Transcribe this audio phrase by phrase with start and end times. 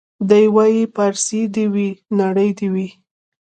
[0.29, 2.87] دی وايي پارسۍ دي وي نرۍ دي وي